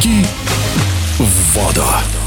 Прыжки 0.00 0.24
в 1.18 1.54
воду. 1.54 2.19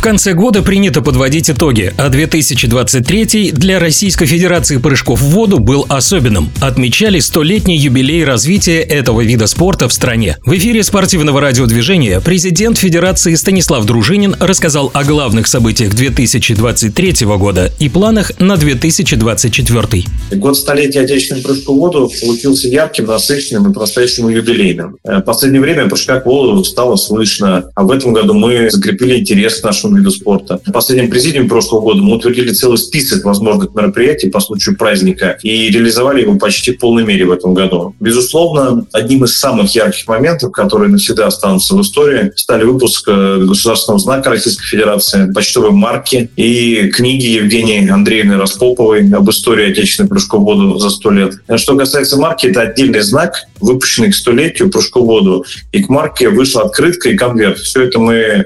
В 0.00 0.02
конце 0.02 0.32
года 0.32 0.62
принято 0.62 1.02
подводить 1.02 1.50
итоги, 1.50 1.92
а 1.98 2.08
2023 2.08 3.50
для 3.52 3.78
Российской 3.78 4.24
Федерации 4.24 4.78
прыжков 4.78 5.20
в 5.20 5.24
воду 5.24 5.58
был 5.58 5.84
особенным. 5.90 6.48
Отмечали 6.62 7.20
столетний 7.20 7.76
юбилей 7.76 8.24
развития 8.24 8.80
этого 8.80 9.20
вида 9.20 9.46
спорта 9.46 9.90
в 9.90 9.92
стране. 9.92 10.38
В 10.46 10.54
эфире 10.54 10.84
спортивного 10.84 11.42
радиодвижения 11.42 12.20
президент 12.20 12.78
Федерации 12.78 13.34
Станислав 13.34 13.84
Дружинин 13.84 14.36
рассказал 14.40 14.90
о 14.94 15.04
главных 15.04 15.46
событиях 15.46 15.94
2023 15.94 17.26
года 17.36 17.70
и 17.78 17.90
планах 17.90 18.32
на 18.38 18.56
2024. 18.56 20.04
Год 20.32 20.56
столетия 20.56 21.00
отечественных 21.00 21.44
прыжков 21.44 21.76
в 21.76 21.78
воду 21.78 22.10
получился 22.22 22.68
ярким, 22.68 23.04
насыщенным 23.04 23.70
и 23.70 23.74
по-настоящему 23.74 24.30
юбилейным. 24.30 24.96
Э, 25.04 25.18
в 25.18 25.20
последнее 25.20 25.60
время 25.60 25.90
прыжка 25.90 26.20
в 26.20 26.24
воду 26.24 26.64
стало 26.64 26.96
слышно, 26.96 27.64
а 27.74 27.82
в 27.82 27.90
этом 27.90 28.14
году 28.14 28.32
мы 28.32 28.70
закрепили 28.70 29.18
интерес 29.18 29.60
к 29.60 29.64
нашему 29.64 29.89
нашему 29.90 29.96
виду 29.96 30.10
спорта. 30.10 30.60
В 30.64 30.72
последнем 30.72 31.10
президиуме 31.10 31.48
прошлого 31.48 31.82
года 31.82 32.02
мы 32.02 32.16
утвердили 32.16 32.52
целый 32.52 32.78
список 32.78 33.24
возможных 33.24 33.74
мероприятий 33.74 34.30
по 34.30 34.40
случаю 34.40 34.76
праздника 34.76 35.38
и 35.42 35.70
реализовали 35.70 36.22
его 36.22 36.36
почти 36.38 36.72
в 36.72 36.78
полной 36.78 37.04
мере 37.04 37.26
в 37.26 37.32
этом 37.32 37.54
году. 37.54 37.94
Безусловно, 38.00 38.86
одним 38.92 39.24
из 39.24 39.38
самых 39.38 39.74
ярких 39.74 40.06
моментов, 40.08 40.52
которые 40.52 40.90
навсегда 40.90 41.26
останутся 41.26 41.74
в 41.74 41.82
истории, 41.82 42.32
стали 42.36 42.64
выпуск 42.64 43.08
э, 43.08 43.44
государственного 43.46 44.00
знака 44.00 44.30
Российской 44.30 44.66
Федерации, 44.66 45.32
почтовой 45.32 45.72
марки 45.72 46.30
и 46.36 46.88
книги 46.88 47.26
Евгении 47.26 47.88
Андреевны 47.88 48.36
Распоповой 48.36 49.08
об 49.12 49.28
истории 49.30 49.70
отечественной 49.70 50.08
прыжков 50.08 50.42
в 50.42 50.44
воду 50.44 50.78
за 50.78 50.90
сто 50.90 51.10
лет. 51.10 51.34
Что 51.56 51.76
касается 51.76 52.16
марки, 52.16 52.46
это 52.46 52.62
отдельный 52.62 53.00
знак, 53.00 53.34
выпущенный 53.60 54.10
к 54.10 54.14
столетию 54.14 54.70
прыжку 54.70 55.00
в 55.02 55.06
воду. 55.06 55.44
И 55.72 55.82
к 55.82 55.88
марке 55.88 56.28
вышла 56.28 56.62
открытка 56.62 57.10
и 57.10 57.16
конверт. 57.16 57.58
Все 57.58 57.82
это 57.82 57.98
мы 57.98 58.14
э, 58.14 58.44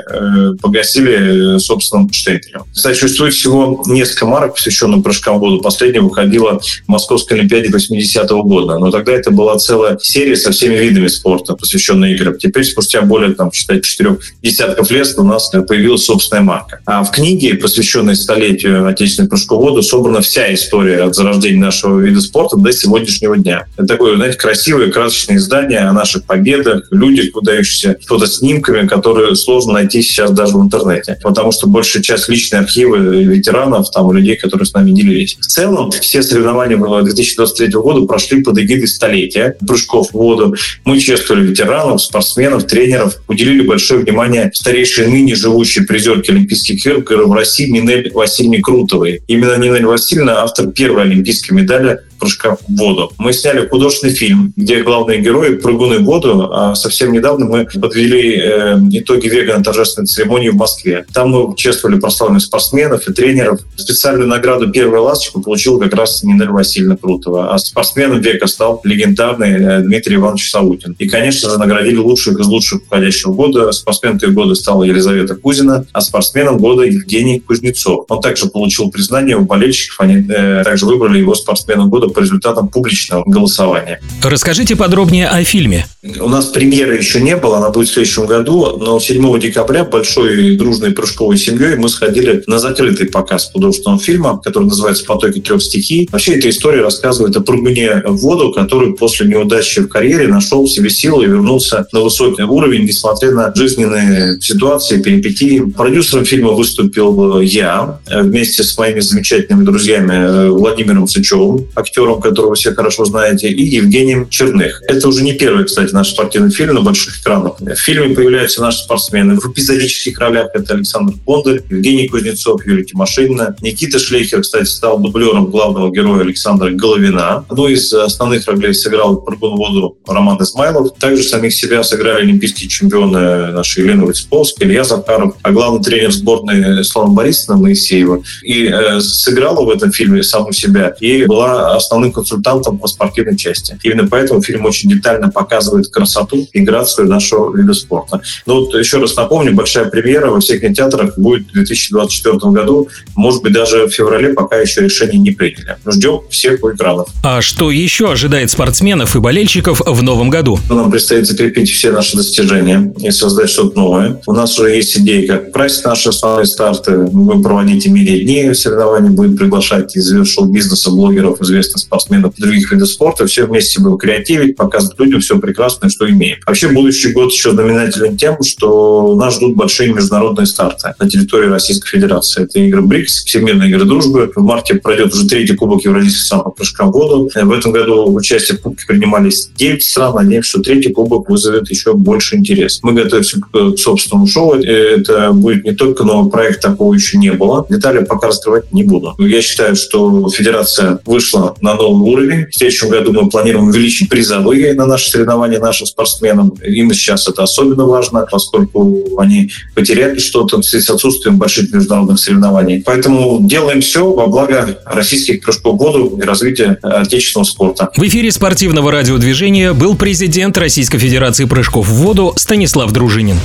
погасили 0.61 1.34
собственным 1.59 2.13
штемпелем. 2.13 2.63
Кстати, 2.75 2.99
существует 2.99 3.35
всего 3.35 3.83
несколько 3.87 4.27
марок, 4.27 4.55
посвященных 4.55 5.03
прыжкам 5.03 5.37
в 5.37 5.41
воду. 5.41 5.61
Последняя 5.61 6.01
выходила 6.01 6.61
в 6.61 6.89
Московской 6.89 7.39
Олимпиаде 7.39 7.69
80-го 7.69 8.43
года. 8.43 8.79
Но 8.79 8.91
тогда 8.91 9.13
это 9.13 9.31
была 9.31 9.59
целая 9.59 9.99
серия 10.01 10.37
со 10.37 10.53
всеми 10.53 10.75
видами 10.77 11.09
спорта, 11.09 11.55
посвященная 11.55 12.12
играм. 12.15 12.37
Теперь, 12.39 12.65
спустя 12.65 13.03
более, 13.03 13.35
там, 13.35 13.53
считай, 13.53 13.81
четырех 13.81 14.19
десятков 14.43 14.91
лет 14.91 15.05
у 15.17 15.23
нас 15.23 15.51
появилась 15.69 16.05
собственная 16.05 16.43
марка. 16.43 16.81
А 16.87 17.05
в 17.05 17.11
книге, 17.11 17.55
посвященной 17.55 18.17
столетию 18.17 18.87
отечественной 18.87 19.29
прыжку 19.29 19.57
в 19.57 19.61
воду, 19.61 19.83
собрана 19.83 20.21
вся 20.21 20.53
история 20.55 21.03
от 21.05 21.15
зарождения 21.15 21.61
нашего 21.61 22.01
вида 22.01 22.21
спорта 22.21 22.57
до 22.57 22.73
сегодняшнего 22.73 23.37
дня. 23.37 23.67
Это 23.77 23.87
такое, 23.87 24.17
знаете, 24.17 24.39
красивое, 24.39 24.91
красочное 24.91 25.37
издание 25.37 25.81
о 25.81 25.93
наших 25.93 26.25
победах, 26.25 26.85
людях, 26.91 27.35
выдающихся 27.35 27.97
фотоснимками, 28.07 28.87
которые 28.87 29.37
сложно 29.37 29.75
найти 29.75 30.03
сейчас 30.03 30.31
даже 30.31 30.57
в 30.57 30.62
интернете 30.62 31.19
потому 31.25 31.50
что 31.50 31.67
большая 31.67 32.03
часть 32.03 32.28
личной 32.28 32.61
архивы 32.61 33.25
ветеранов, 33.25 33.91
там, 33.91 34.12
людей, 34.12 34.36
которые 34.36 34.67
с 34.67 34.72
нами 34.72 34.92
делились. 34.92 35.36
В 35.41 35.47
целом, 35.47 35.91
все 35.91 36.22
соревнования 36.22 36.77
2023 36.77 37.69
года 37.72 38.06
прошли 38.06 38.42
под 38.42 38.58
эгидой 38.58 38.86
столетия 38.86 39.56
прыжков 39.66 40.11
в 40.11 40.14
воду. 40.14 40.55
Мы 40.84 41.00
чествовали 41.00 41.47
ветеранов, 41.47 42.03
спортсменов, 42.03 42.64
тренеров, 42.66 43.16
уделили 43.27 43.66
большое 43.66 44.00
внимание 44.00 44.50
старейшей 44.55 45.08
ныне 45.08 45.34
живущей 45.34 45.84
призерке 45.84 46.33
Олимпийских 46.33 46.86
игр 46.86 47.27
в 47.27 47.33
России 47.33 47.69
Нинель 47.70 48.12
Васильевне 48.12 48.61
Крутовой. 48.61 49.22
Именно 49.27 49.56
Нинель 49.56 49.86
Васильевна 49.86 50.42
автор 50.42 50.69
первой 50.69 51.03
олимпийской 51.03 51.53
медали 51.55 52.00
прыжка 52.25 52.56
в 52.56 52.61
воду. 52.69 53.12
Мы 53.19 53.33
сняли 53.34 53.69
художественный 53.69 54.14
фильм, 54.14 54.53
где 54.56 54.83
главные 54.83 55.20
герои 55.20 55.56
прыгуны 55.56 55.98
в 55.98 56.05
воду, 56.05 56.48
а 56.50 56.75
совсем 56.75 57.12
недавно 57.12 57.44
мы 57.44 57.66
подвели 57.66 58.41
э, 58.41 58.78
итоги 58.93 59.28
вегана 59.28 59.62
торжественной 59.62 60.06
церемонии 60.06 60.49
в 60.49 60.56
Москве. 60.56 61.04
Там 61.12 61.31
мы 61.31 61.54
чествовали 61.56 62.00
прославленных 62.00 62.43
спортсменов 62.43 63.06
и 63.06 63.12
тренеров. 63.12 63.60
Специальную 63.76 64.26
награду 64.26 64.71
«Первая 64.71 65.03
ласточка» 65.03 65.41
получил 65.41 65.78
как 65.78 65.93
раз 65.94 66.22
Нинель 66.22 66.49
Васильевна 66.49 66.97
Крутова. 66.97 67.53
А 67.53 67.59
спортсменом 67.59 68.21
века 68.21 68.47
стал 68.47 68.81
легендарный 68.84 69.50
э, 69.50 69.81
Дмитрий 69.81 70.16
Иванович 70.16 70.50
Саутин. 70.50 70.97
И, 70.99 71.06
конечно 71.06 71.50
же, 71.50 71.59
наградили 71.59 71.97
лучших 71.97 72.41
из 72.41 72.47
лучших 72.47 72.82
уходящего 72.87 73.34
года. 73.34 73.70
Спортсменкой 73.72 74.31
года 74.31 74.54
стала 74.54 74.84
Елизавета 74.84 75.34
Кузина, 75.34 75.84
а 75.93 76.00
спортсменом 76.00 76.56
года 76.56 76.84
Евгений 76.84 77.41
Кузнецов. 77.41 78.06
Он 78.09 78.22
также 78.22 78.47
получил 78.47 78.91
признание 78.91 79.37
у 79.37 79.44
болельщиков. 79.44 80.00
Они 80.00 80.26
э, 80.26 80.62
также 80.65 80.87
выбрали 80.87 81.19
его 81.19 81.34
спортсменом 81.34 81.91
года 81.91 82.09
по 82.14 82.20
результатам 82.20 82.69
публичного 82.69 83.25
голосования. 83.26 84.00
Расскажите 84.22 84.76
подробнее 84.76 85.28
о 85.28 85.42
фильме. 85.44 85.86
У 86.20 86.28
нас 86.28 86.47
премьеры 86.47 86.97
еще 86.97 87.20
не 87.20 87.36
было, 87.36 87.58
она 87.58 87.70
будет 87.70 87.88
в 87.88 87.92
следующем 87.92 88.26
году, 88.26 88.76
но 88.78 89.00
7 89.00 89.41
декабря 89.41 89.84
большой 89.84 90.56
дружной 90.56 90.92
прыжковой 90.92 91.36
семьей 91.36 91.76
мы 91.76 91.88
сходили 91.88 92.42
на 92.47 92.58
закрытый 92.58 93.06
показ 93.06 93.50
художественного 93.52 94.00
фильма, 94.00 94.41
который 94.42 94.69
называется 94.69 95.04
«Потоки 95.04 95.41
трех 95.41 95.62
стихий». 95.62 96.08
Вообще 96.12 96.34
эта 96.34 96.48
история 96.50 96.82
рассказывает 96.82 97.36
о 97.36 97.41
прыгуне 97.41 98.02
в 98.04 98.16
воду, 98.19 98.52
который 98.52 98.94
после 98.94 99.26
неудачи 99.26 99.81
в 99.81 99.88
карьере 99.88 100.28
нашел 100.28 100.64
в 100.64 100.70
себе 100.70 100.91
силы 100.91 101.25
и 101.25 101.26
вернулся 101.26 101.86
на 101.92 102.00
высокий 102.00 102.42
уровень, 102.42 102.84
несмотря 102.84 103.32
на 103.32 103.52
жизненные 103.54 104.41
ситуации, 104.41 105.02
перипетии. 105.02 105.60
Продюсером 105.60 106.25
фильма 106.25 106.52
выступил 106.52 107.41
я 107.41 107.98
вместе 108.10 108.62
с 108.62 108.76
моими 108.78 109.00
замечательными 109.00 109.64
друзьями 109.64 110.50
Владимиром 110.50 111.08
Сычевым, 111.08 111.66
актером 111.75 111.94
актером, 111.94 112.21
которого 112.21 112.55
все 112.55 112.75
хорошо 112.75 113.05
знаете, 113.05 113.49
и 113.49 113.62
Евгением 113.62 114.28
Черных. 114.28 114.82
Это 114.88 115.06
уже 115.09 115.22
не 115.22 115.34
первый, 115.34 115.65
кстати, 115.65 115.93
наш 115.93 116.10
спортивный 116.10 116.50
фильм 116.50 116.75
на 116.75 116.81
больших 116.81 117.21
экранах. 117.21 117.60
В 117.60 117.77
фильме 117.77 118.15
появляются 118.15 118.60
наши 118.60 118.78
спортсмены. 118.78 119.38
В 119.38 119.47
эпизодических 119.47 120.19
ролях 120.19 120.49
это 120.55 120.75
Александр 120.75 121.15
Бондарь, 121.25 121.62
Евгений 121.71 122.09
Кузнецов, 122.09 122.66
Юлия 122.66 122.84
Тимошинина. 122.84 123.56
Никита 123.60 123.99
Шлейхер, 123.99 124.43
кстати, 124.43 124.65
стал 124.65 124.99
дублером 124.99 125.47
главного 125.47 125.91
героя 125.93 126.22
Александра 126.22 126.71
Головина. 126.71 127.44
Одну 127.49 127.69
из 127.69 127.93
основных 127.93 128.47
ролей 128.49 128.75
сыграл 128.75 129.21
прыгун 129.21 129.56
воду 129.56 129.97
Роман 130.06 130.43
Измайлов. 130.43 130.99
Также 130.99 131.22
самих 131.22 131.55
себя 131.55 131.82
сыграли 131.82 132.22
олимпийские 132.22 132.69
чемпионы 132.69 133.53
наши 133.53 133.82
Елена 133.82 134.05
Вицповская, 134.05 134.69
Илья 134.69 134.84
Захаров, 134.84 135.37
а 135.43 135.53
главный 135.53 135.82
тренер 135.82 136.12
сборной 136.12 136.84
Слава 136.84 137.11
Борисовна 137.11 137.61
Моисеева. 137.61 138.22
И 138.43 138.66
э, 138.66 139.00
сыграла 139.00 139.65
в 139.65 139.71
этом 139.71 139.93
фильме 139.93 140.22
саму 140.22 140.53
себя 140.53 140.94
и 141.00 141.25
была 141.25 141.76
основным 141.84 142.12
консультантом 142.12 142.78
по 142.78 142.89
спортивной 142.89 143.37
части. 143.37 143.78
Именно 143.83 144.09
поэтому 144.09 144.43
фильм 144.43 144.65
очень 144.65 144.91
детально 144.91 145.31
показывает 145.31 145.89
красоту 145.89 146.49
и 146.53 146.61
грацию 146.61 147.09
нашего 147.09 147.55
вида 147.56 147.75
спорта. 147.75 148.21
Ну 148.47 148.61
вот 148.61 148.75
еще 148.75 148.99
раз 148.99 149.17
напомню, 149.17 149.55
большая 149.55 149.87
премьера 149.87 150.31
во 150.31 150.41
всех 150.41 150.61
кинотеатрах 150.61 151.19
будет 151.19 151.49
в 151.49 151.53
2024 151.53 152.39
году, 152.53 152.89
может 153.15 153.43
быть, 153.43 153.53
даже 153.53 153.87
в 153.87 153.91
феврале, 153.91 154.33
пока 154.34 154.56
еще 154.56 154.83
решение 154.83 155.19
не 155.19 155.31
приняли. 155.31 155.77
Ждем 155.87 156.21
всех 156.31 156.62
у 156.62 156.73
экранов. 156.73 157.09
А 157.23 157.41
что 157.43 157.71
еще 157.71 158.11
ожидает 158.12 158.50
спортсменов 158.50 159.17
и 159.17 159.21
болельщиков 159.21 159.83
в 159.84 160.03
новом 160.03 160.31
году? 160.31 160.59
Нам 160.69 160.91
предстоит 160.91 161.27
закрепить 161.27 161.71
все 161.71 161.91
наши 161.91 162.17
достижения 162.17 162.93
и 162.99 163.11
создать 163.11 163.50
что-то 163.50 163.78
новое. 163.78 164.21
У 164.27 164.33
нас 164.33 164.59
уже 164.59 164.71
есть 164.75 164.97
идеи, 164.99 165.27
как 165.27 165.53
прайс 165.53 165.83
наши 165.84 166.09
основные 166.09 166.47
старты. 166.47 166.93
Мы 166.93 167.25
будем 167.25 167.43
проводить 167.43 167.87
медиа-дни 167.87 168.55
соревнований, 168.55 169.11
будем 169.11 169.37
приглашать 169.37 169.94
из 169.97 170.12
шоу-бизнеса 170.27 170.91
блогеров, 170.91 171.41
известных 171.41 171.74
спортсменов 171.79 172.35
других 172.37 172.71
видов 172.73 172.89
спорта, 172.89 173.27
все 173.27 173.47
вместе 173.47 173.81
будем 173.81 173.99
креативить, 173.99 174.57
показывать 174.57 174.99
людям 174.99 175.21
все 175.21 175.39
прекрасное, 175.39 175.91
что 175.91 176.09
имеем. 176.09 176.39
Вообще 176.47 176.69
будущий 176.69 177.12
год 177.12 177.33
еще 177.33 177.53
знаменателен 177.53 178.17
тем, 178.17 178.43
что 178.43 179.15
нас 179.17 179.37
ждут 179.37 179.57
большие 179.57 179.93
международные 179.93 180.47
старты 180.47 180.95
на 180.99 181.09
территории 181.09 181.49
Российской 181.49 181.89
Федерации. 181.89 182.45
Это 182.45 182.59
игры 182.59 182.83
БРИКС, 182.83 183.25
Всемирные 183.25 183.71
игры 183.71 183.85
дружбы. 183.85 184.31
В 184.35 184.43
марте 184.43 184.75
пройдет 184.75 185.12
уже 185.12 185.27
третий 185.27 185.55
кубок 185.55 185.85
Евразийских 185.85 186.25
стран 186.25 186.43
по 186.43 186.50
прыжкам 186.50 186.91
в 186.91 186.93
воду. 186.93 187.31
В 187.35 187.53
этом 187.53 187.73
году 187.73 188.12
участие 188.12 188.59
в 188.59 188.62
кубке 188.62 188.87
принимались 188.87 189.49
9 189.56 189.82
стран. 189.82 190.15
Надеемся, 190.15 190.50
что 190.50 190.62
третий 190.62 190.93
кубок 190.93 191.29
вызовет 191.29 191.70
еще 191.70 191.94
больше 191.94 192.37
интерес. 192.37 192.81
Мы 192.82 192.93
готовимся 192.93 193.41
к 193.41 193.77
собственному 193.77 194.27
шоу. 194.27 194.55
Это 194.55 195.32
будет 195.32 195.65
не 195.65 195.73
только 195.73 196.05
новый 196.05 196.31
проект, 196.31 196.61
такого 196.61 196.94
еще 196.94 197.19
не 197.19 197.32
было. 197.32 197.67
Детали 197.69 198.05
пока 198.05 198.29
раскрывать 198.29 198.73
не 198.73 198.82
буду. 198.82 199.15
Я 199.19 199.43
считаю, 199.43 199.77
что 199.77 200.29
Федерация 200.31 201.00
вышла 201.06 201.56
на 201.64 201.75
новый 201.75 202.12
уровень. 202.12 202.46
В 202.46 202.55
следующем 202.55 202.90
году 202.90 203.12
мы 203.12 203.28
планируем 203.28 203.69
увеличить 203.69 204.08
призовые 204.08 204.75
на 204.75 204.87
наши 204.87 205.11
соревнования 205.11 205.58
нашим 205.58 205.87
спортсменам. 205.87 206.50
Им 206.62 206.93
сейчас 206.93 207.26
это 207.26 207.43
особенно 207.43 207.87
важно, 207.87 208.26
поскольку 208.31 209.19
они 209.19 209.50
потеряли 209.75 210.19
что-то 210.19 210.58
в 210.58 210.62
связи 210.62 210.84
с 210.84 210.90
отсутствием 210.90 211.38
больших 211.38 211.72
международных 211.72 212.20
соревнований. 212.20 212.82
Поэтому 212.84 213.38
делаем 213.40 213.81
все 213.81 214.12
во 214.12 214.26
благо 214.26 214.78
российских 214.84 215.43
прыжков 215.43 215.76
в 215.76 215.78
воду 215.78 216.19
и 216.22 216.22
развития 216.22 216.78
отечественного 216.82 217.46
спорта. 217.46 217.90
В 217.96 218.02
эфире 218.06 218.31
спортивного 218.31 218.93
радиодвижения 218.93 219.72
был 219.72 219.96
президент 219.96 220.58
Российской 220.58 220.99
Федерации 220.99 221.46
прыжков 221.46 221.88
в 221.88 221.94
воду 221.94 222.34
Станислав 222.37 222.93
Дружинин. 222.93 223.38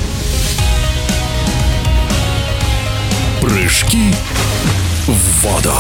Прыжки 3.42 4.14
в 5.08 5.44
воду. 5.44 5.74